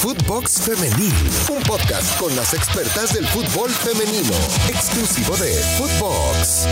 [0.00, 1.12] Footbox Femenil,
[1.50, 4.32] un podcast con las expertas del fútbol femenino,
[4.68, 6.68] exclusivo de Footbox.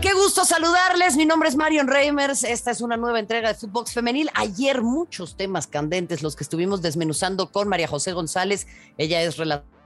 [0.00, 1.16] Qué gusto saludarles.
[1.16, 2.44] Mi nombre es Marion Reimers.
[2.44, 4.30] Esta es una nueva entrega de Footbox Femenil.
[4.32, 8.66] Ayer muchos temas candentes los que estuvimos desmenuzando con María José González.
[8.96, 9.77] Ella es relatora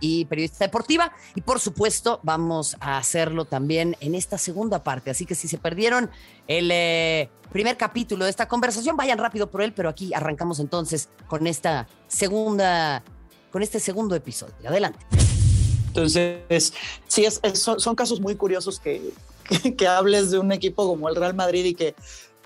[0.00, 1.12] y periodista deportiva.
[1.34, 5.10] Y por supuesto, vamos a hacerlo también en esta segunda parte.
[5.10, 6.10] Así que si se perdieron
[6.46, 9.72] el eh, primer capítulo de esta conversación, vayan rápido por él.
[9.72, 13.02] Pero aquí arrancamos entonces con esta segunda,
[13.50, 14.54] con este segundo episodio.
[14.66, 15.04] Adelante.
[15.88, 16.72] Entonces,
[17.08, 19.12] sí, es, son, casos muy curiosos que,
[19.76, 21.94] que, hables de un equipo como el Real Madrid y que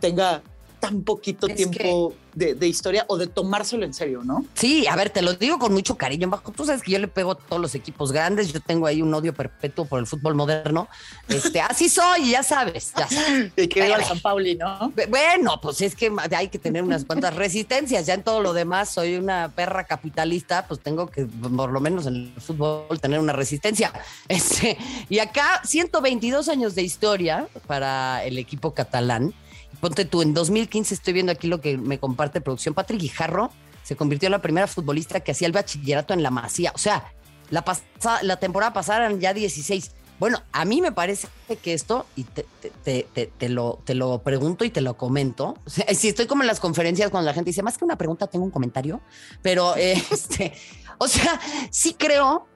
[0.01, 0.43] tenga
[0.85, 2.47] tan poquito es tiempo que...
[2.47, 4.45] de, de, historia o de tomárselo en serio, ¿no?
[4.55, 6.53] Sí, a ver, te lo digo con mucho cariño, Bajo.
[6.53, 9.13] Tú sabes que yo le pego a todos los equipos grandes, yo tengo ahí un
[9.15, 10.89] odio perpetuo por el fútbol moderno.
[11.29, 12.93] Este, así soy, ya sabes.
[12.97, 13.53] Ya sabes.
[13.57, 14.93] y que viva el San Pauli, ¿no?
[15.09, 18.07] Bueno, pues es que hay que tener unas cuantas resistencias.
[18.07, 22.07] Ya en todo lo demás soy una perra capitalista, pues tengo que, por lo menos
[22.07, 23.93] en el fútbol, tener una resistencia.
[24.29, 24.77] Este,
[25.09, 29.35] y acá, 122 años de historia para el equipo catalán
[29.81, 32.75] ponte tú, en 2015 estoy viendo aquí lo que me comparte producción.
[32.75, 33.51] Patrick Guijarro
[33.83, 36.73] se convirtió en la primera futbolista que hacía el bachillerato en la Masía.
[36.75, 37.13] O sea,
[37.51, 37.85] la, pasa,
[38.23, 39.93] la temporada pasada eran ya 16.
[40.19, 41.29] Bueno, a mí me parece
[41.63, 42.47] que esto, y te,
[42.85, 46.47] te, te, te, lo, te lo pregunto y te lo comento, si estoy como en
[46.47, 49.01] las conferencias cuando la gente dice, más que una pregunta, tengo un comentario,
[49.43, 50.55] pero este,
[50.99, 52.47] o sea, sí creo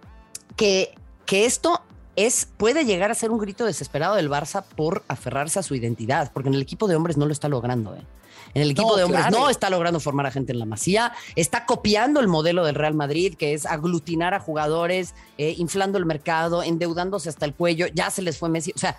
[0.56, 0.94] que,
[1.27, 1.83] que esto
[2.19, 6.33] es, puede llegar a ser un grito desesperado del Barça por aferrarse a su identidad,
[6.33, 7.94] porque en el equipo de hombres no lo está logrando.
[7.94, 8.02] ¿eh?
[8.55, 9.38] En el equipo no, de hombres claro.
[9.38, 12.94] no está logrando formar a gente en la masía, está copiando el modelo del Real
[12.94, 18.11] Madrid, que es aglutinar a jugadores, eh, inflando el mercado, endeudándose hasta el cuello, ya
[18.11, 18.98] se les fue Messi, o sea,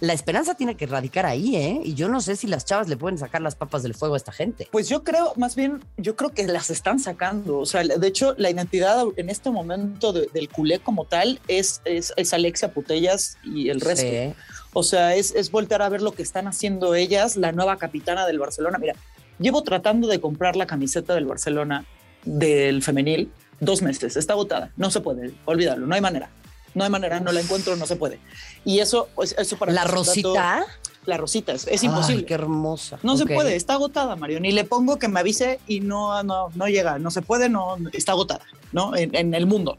[0.00, 1.80] la esperanza tiene que radicar ahí, ¿eh?
[1.82, 4.16] Y yo no sé si las chavas le pueden sacar las papas del fuego a
[4.18, 4.68] esta gente.
[4.70, 7.58] Pues yo creo, más bien, yo creo que las están sacando.
[7.58, 11.80] O sea, de hecho, la identidad en este momento de, del culé como tal es,
[11.84, 14.06] es, es, Alexia Putellas y el resto.
[14.06, 14.34] Sí.
[14.74, 18.26] O sea, es, es voltear a ver lo que están haciendo ellas, la nueva capitana
[18.26, 18.76] del Barcelona.
[18.78, 18.94] Mira,
[19.38, 21.86] llevo tratando de comprar la camiseta del Barcelona
[22.24, 24.18] del femenil dos meses.
[24.18, 24.72] Está agotada.
[24.76, 25.32] No se puede.
[25.46, 25.86] Olvídalo.
[25.86, 26.28] No hay manera
[26.76, 28.20] no hay manera, no la encuentro, no se puede.
[28.64, 30.28] Y eso, pues, eso para la rosita.
[30.32, 30.66] Dato,
[31.06, 32.20] la rosita es, es imposible.
[32.20, 32.98] Ay, qué hermosa.
[33.02, 33.26] No okay.
[33.26, 34.40] se puede, está agotada, Mario.
[34.40, 37.76] Ni le pongo que me avise y no, no, no llega, no se puede, no
[37.92, 38.94] está agotada, ¿no?
[38.94, 39.78] En, en el mundo.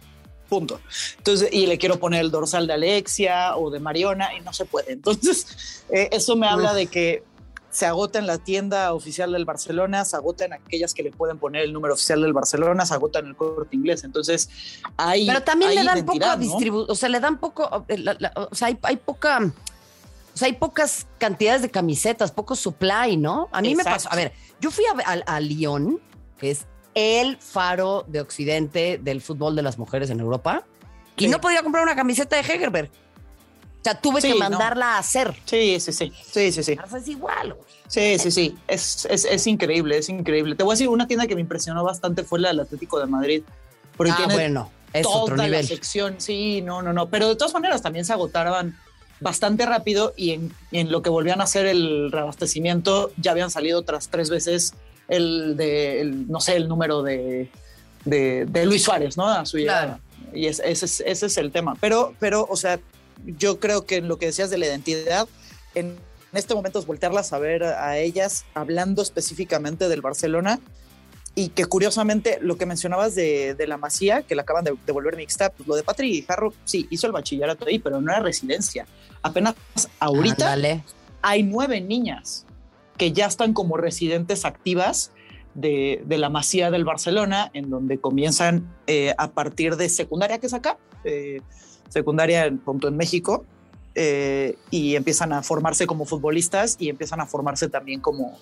[0.50, 0.80] Punto.
[1.18, 4.66] Entonces, y le quiero poner el dorsal de Alexia o de Mariona y no se
[4.66, 4.94] puede.
[4.94, 6.78] Entonces, eh, eso me habla Uf.
[6.78, 7.24] de que
[7.78, 11.38] se agota en la tienda oficial del Barcelona, se agota en aquellas que le pueden
[11.38, 14.04] poner el número oficial del Barcelona, se agota en el corte inglés.
[14.04, 14.50] Entonces,
[14.98, 15.28] hay.
[15.28, 16.38] Pero también hay le dan poco ¿no?
[16.38, 19.54] distribución, o sea, le dan poco, la, la, o sea, hay, hay, poca.
[20.34, 23.48] O sea, hay pocas cantidades de camisetas, poco supply, ¿no?
[23.52, 23.90] A mí Exacto.
[23.90, 24.12] me pasó.
[24.12, 26.02] A ver, yo fui a, a, a Lyon,
[26.40, 30.64] que es el faro de Occidente del fútbol de las mujeres en Europa,
[31.16, 31.26] sí.
[31.26, 32.90] y no podía comprar una camiseta de Hegerberg.
[33.88, 34.92] Sea, tuve sí, que mandarla no.
[34.92, 35.34] a hacer.
[35.46, 36.12] Sí, sí, sí.
[36.30, 36.78] Sí, sí, sí.
[36.96, 37.53] Es igual.
[37.53, 37.68] Güey.
[37.88, 38.58] Sí, sí, sí.
[38.68, 40.56] Es, es, es, increíble, es increíble.
[40.56, 43.06] Te voy a decir, una tienda que me impresionó bastante fue la del Atlético de
[43.06, 43.44] Madrid.
[43.96, 45.52] Porque ah, tiene bueno, es toda otro nivel.
[45.52, 46.16] la sección.
[46.18, 47.08] Sí, no, no, no.
[47.08, 48.78] Pero de todas maneras también se agotaban
[49.22, 53.80] bastante rápido y en, en lo que volvían a hacer el reabastecimiento ya habían salido
[53.80, 54.74] otras tres veces
[55.08, 57.50] el de, el, no sé, el número de,
[58.04, 59.28] de, de Luis Suárez, ¿no?
[59.28, 59.86] A su llegada.
[59.86, 60.02] Claro.
[60.34, 61.75] Y es, ese, es, ese es el tema.
[61.80, 62.80] Pero, pero, o sea,
[63.26, 65.28] yo creo que en lo que decías de la identidad,
[65.76, 65.96] en,
[66.34, 70.60] este momento es voltearlas a ver a ellas hablando específicamente del Barcelona
[71.34, 75.16] y que curiosamente lo que mencionabas de, de la Masía, que la acaban de devolver
[75.16, 78.22] mixta, pues lo de Patri y Jarro, sí, hizo el bachillerato ahí, pero no era
[78.22, 78.86] residencia.
[79.22, 79.56] Apenas
[80.00, 80.84] ahorita ah,
[81.22, 82.46] hay nueve niñas
[82.98, 85.12] que ya están como residentes activas
[85.57, 90.53] de, la Masía del Barcelona, en donde comienzan eh, a partir de secundaria, que es
[90.53, 91.41] acá, eh,
[91.90, 93.44] secundaria en, punto en México,
[93.95, 98.38] eh, y empiezan a formarse como futbolistas y empiezan a formarse también como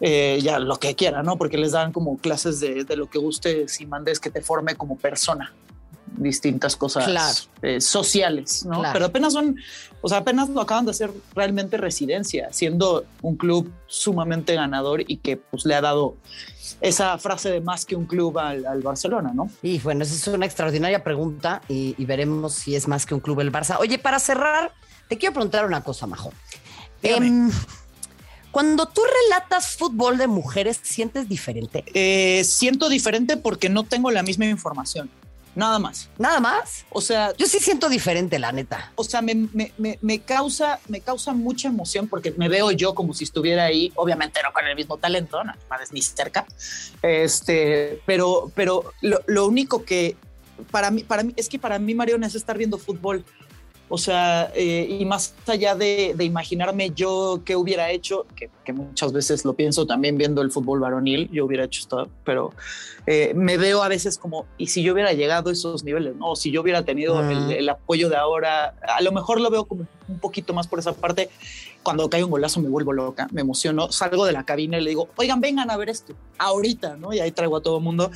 [0.00, 1.36] ya lo que quieran, ¿no?
[1.36, 4.76] Porque les dan como clases de, de, lo que guste si mandes que te forme
[4.76, 5.52] como persona
[6.16, 7.34] distintas cosas claro.
[7.62, 8.78] eh, sociales, ¿no?
[8.80, 8.92] Claro.
[8.92, 9.56] Pero apenas son,
[10.00, 15.18] o sea, apenas lo acaban de hacer realmente residencia, siendo un club sumamente ganador y
[15.18, 16.16] que pues le ha dado
[16.80, 19.50] esa frase de más que un club al, al Barcelona, ¿no?
[19.62, 23.20] Y bueno, esa es una extraordinaria pregunta y, y, veremos si es más que un
[23.20, 23.76] club el Barça.
[23.80, 24.72] Oye, para cerrar,
[25.08, 26.32] te quiero preguntar una cosa, Majo.
[27.02, 27.50] Eh,
[28.50, 31.84] cuando tú relatas fútbol de mujeres, ¿sientes diferente?
[31.94, 35.10] Eh, siento diferente porque no tengo la misma información.
[35.58, 36.08] Nada más.
[36.18, 36.86] ¿Nada más?
[36.88, 38.92] O sea, yo sí siento diferente, la neta.
[38.94, 43.12] O sea, me, me, me, causa, me causa mucha emoción porque me veo yo como
[43.12, 45.52] si estuviera ahí, obviamente no con el mismo talento, no,
[45.90, 46.46] ni cerca.
[47.02, 50.14] Este, pero, pero lo, lo único que
[50.70, 53.24] para mí, para mí, es que para mí, Mariona, es estar viendo fútbol.
[53.90, 59.46] O sea, eh, y más allá de, imaginarme yo qué hubiera hecho, que, muchas veces
[59.46, 62.52] lo pienso también viendo el fútbol varonil, yo hubiera hecho esto, pero
[63.06, 66.36] eh, me veo a veces como, y si yo hubiera llegado a esos niveles, no,
[66.36, 69.88] si yo hubiera tenido el, apoyo de ahora, a lo mejor lo veo como un
[70.16, 71.30] poquito más por esa parte.
[71.82, 74.90] Cuando cae un golazo me vuelvo loca, me emociono, salgo de la cabina y le
[74.90, 77.12] digo, oigan, vengan a ver esto, ahorita, ¿no?
[77.12, 78.10] Y ahí traigo a todo el mundo.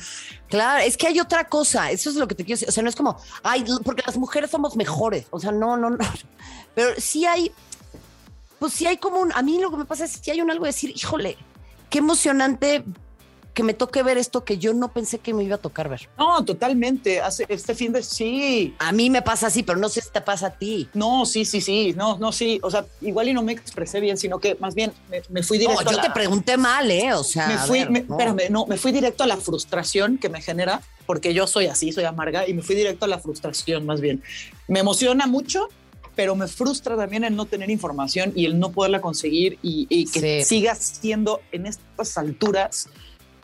[0.47, 2.83] Claro, es que hay otra cosa, eso es lo que te quiero decir, o sea,
[2.83, 5.97] no es como, ay, porque las mujeres somos mejores, o sea, no, no, no,
[6.75, 7.51] pero sí hay,
[8.59, 10.51] pues sí hay como un, a mí lo que me pasa es que hay un
[10.51, 11.37] algo de decir, híjole,
[11.89, 12.83] qué emocionante
[13.53, 16.09] que me toque ver esto que yo no pensé que me iba a tocar ver.
[16.17, 17.21] No, totalmente.
[17.21, 18.75] Hace este fin de sí.
[18.79, 20.89] A mí me pasa así, pero no sé si te pasa a ti.
[20.93, 21.93] No, sí, sí, sí.
[21.95, 22.59] No, no, sí.
[22.63, 24.91] O sea, igual y no me expresé bien, sino que más bien
[25.29, 25.83] me, fui directo.
[25.83, 27.13] No, yo te pregunté mal, ¿eh?
[27.13, 30.81] O sea, me fui, espérame, no, me fui directo a la frustración que me genera,
[31.05, 34.23] porque yo soy así, soy amarga, y me fui directo a la frustración, más bien.
[34.67, 35.69] Me emociona mucho,
[36.15, 40.43] pero me frustra también el no tener información y el no poderla conseguir y, que
[40.43, 42.89] siga siendo en estas alturas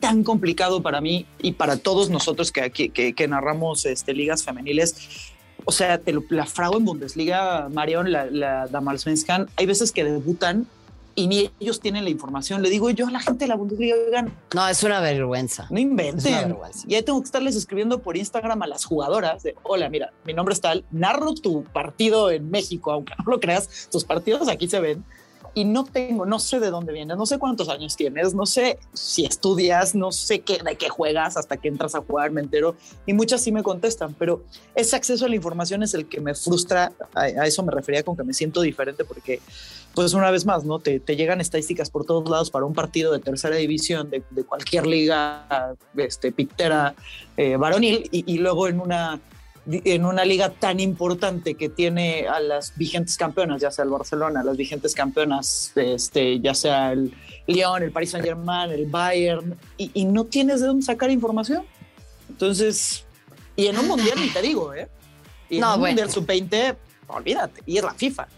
[0.00, 5.32] tan complicado para mí y para todos nosotros que, que, que narramos este, ligas femeniles.
[5.64, 10.66] O sea, te la Frau en Bundesliga, Marion, la, la Damalsvenskan, hay veces que debutan
[11.14, 12.62] y ni ellos tienen la información.
[12.62, 14.32] Le digo yo a la gente de la Bundesliga, oigan.
[14.54, 15.66] No, es una vergüenza.
[15.70, 16.56] No inventen.
[16.86, 20.32] Y ahí tengo que estarles escribiendo por Instagram a las jugadoras de, hola, mira, mi
[20.32, 24.66] nombre es tal, narro tu partido en México, aunque no lo creas, tus partidos aquí
[24.66, 25.04] se ven
[25.54, 28.78] y no tengo, no sé de dónde vienes, no sé cuántos años tienes, no sé
[28.92, 32.76] si estudias, no sé qué, de qué juegas hasta que entras a jugar, me entero.
[33.06, 34.44] Y muchas sí me contestan, pero
[34.74, 36.92] ese acceso a la información es el que me frustra.
[37.14, 39.40] A, eso me refería con que me siento diferente porque,
[39.94, 40.78] pues una vez más, ¿no?
[40.78, 45.74] Te, llegan estadísticas por todos lados para un partido de tercera división de, cualquier liga,
[45.96, 46.94] este, pictera,
[47.36, 49.20] eh, varonil, y luego en una
[49.66, 54.42] en una liga tan importante que tiene a las vigentes campeonas, ya sea el Barcelona,
[54.42, 57.12] las vigentes campeonas, este, ya sea el
[57.46, 61.64] Lyon, el Paris Saint Germain, el Bayern, y, no tienes de dónde sacar información.
[62.28, 63.04] Entonces,
[63.56, 64.88] y en un mundial ni te digo, ¿eh?
[65.48, 66.76] Y en un mundial sub-20,
[67.08, 68.28] olvídate, y es la FIFA.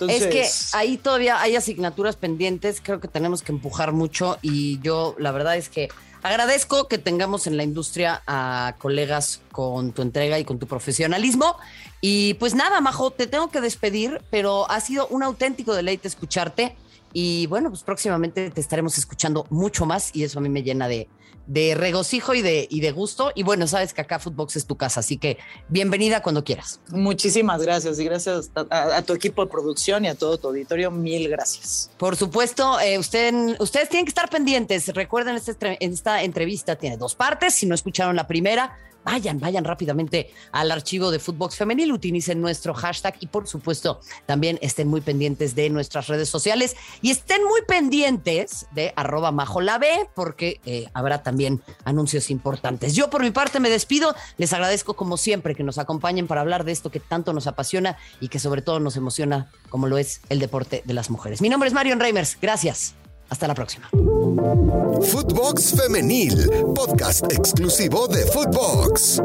[0.00, 0.46] Es que
[0.76, 5.56] ahí todavía hay asignaturas pendientes, creo que tenemos que empujar mucho y yo la verdad
[5.56, 5.88] es que
[6.26, 11.56] Agradezco que tengamos en la industria a colegas con tu entrega y con tu profesionalismo.
[12.00, 16.74] Y pues nada, Majo, te tengo que despedir, pero ha sido un auténtico deleite escucharte.
[17.12, 20.88] Y bueno, pues próximamente te estaremos escuchando mucho más y eso a mí me llena
[20.88, 21.06] de,
[21.46, 23.32] de regocijo y de, y de gusto.
[23.34, 25.38] Y bueno, sabes que acá Footbox es tu casa, así que
[25.68, 26.80] bienvenida cuando quieras.
[26.90, 30.90] Muchísimas gracias y gracias a, tu equipo de producción y a todo tu auditorio.
[30.90, 31.90] Mil gracias.
[31.96, 34.88] Por supuesto, eh, usted, ustedes tienen que estar pendientes.
[34.88, 37.54] Recuerden, esta, esta entrevista tiene dos partes.
[37.54, 42.74] Si no escucharon la primera, vayan, vayan rápidamente al archivo de Footbox Femenil, utilicen nuestro
[42.74, 47.62] hashtag y por supuesto también estén muy pendientes de nuestras redes sociales y estén muy
[47.66, 49.76] pendientes de arroba majolab
[50.14, 52.94] porque eh, habrá también anuncios importantes.
[52.94, 56.64] Yo por mi parte me despido, les agradezco como siempre que nos acompañen para hablar
[56.64, 60.20] de esto que tanto nos apasiona y que sobre todo nos emociona como lo es
[60.28, 61.40] el deporte de las mujeres.
[61.40, 63.05] Mi nombre es Marion Reimers, gracias.
[63.28, 63.88] Hasta la próxima.
[63.90, 69.20] Footbox Femenil, podcast exclusivo de Footbox.